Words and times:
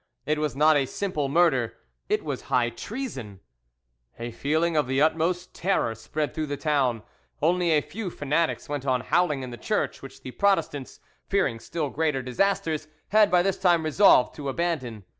It 0.25 0.39
was 0.39 0.55
not 0.55 0.77
a 0.77 0.87
simple 0.87 1.29
murder, 1.29 1.77
it 2.09 2.25
was 2.25 2.41
high 2.49 2.71
treason. 2.71 3.39
A 4.17 4.31
feeling 4.31 4.75
of 4.75 4.87
the 4.87 4.99
utmost 4.99 5.53
terror 5.53 5.93
spread 5.93 6.33
through 6.33 6.47
the 6.47 6.57
town; 6.57 7.03
only 7.39 7.69
a 7.69 7.81
few 7.81 8.09
fanatics 8.09 8.67
went 8.67 8.83
on 8.87 9.01
howling 9.01 9.43
in 9.43 9.51
the 9.51 9.57
church, 9.57 10.01
which 10.01 10.23
the 10.23 10.31
Protestants, 10.31 10.99
fearing 11.29 11.59
still 11.59 11.91
greater 11.91 12.23
disasters, 12.23 12.87
had 13.09 13.29
by 13.29 13.43
this 13.43 13.59
time 13.59 13.83
resolved 13.85 14.33
to 14.37 14.49
abandon. 14.49 15.03